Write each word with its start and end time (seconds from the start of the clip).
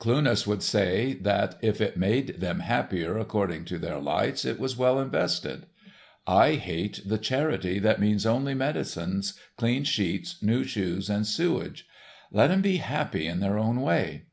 Cluness 0.00 0.48
would 0.48 0.64
say 0.64 1.14
that 1.20 1.58
if 1.62 1.80
it 1.80 1.96
made 1.96 2.40
them 2.40 2.58
happier 2.58 3.18
according 3.18 3.64
to 3.66 3.78
their 3.78 4.00
lights 4.00 4.44
it 4.44 4.58
was 4.58 4.76
well 4.76 4.98
invested. 5.00 5.66
I 6.26 6.54
hate 6.54 7.02
the 7.06 7.18
charity 7.18 7.78
that 7.78 8.00
means 8.00 8.26
only 8.26 8.52
medicines, 8.52 9.38
clean 9.56 9.84
sheets, 9.84 10.42
new 10.42 10.64
shoes 10.64 11.08
and 11.08 11.24
sewerage. 11.24 11.86
Let 12.32 12.50
'em 12.50 12.62
be 12.62 12.78
happy 12.78 13.28
in 13.28 13.38
their 13.38 13.60
own 13.60 13.80
way." 13.80 14.24